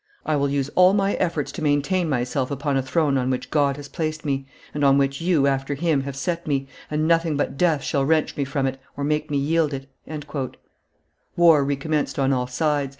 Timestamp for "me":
4.25-4.47, 6.47-6.67, 8.35-8.43, 9.29-9.37